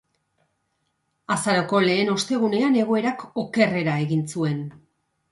[1.33, 4.65] Azaroko lehenengo ostegunean egoerak okerrera egin zuen.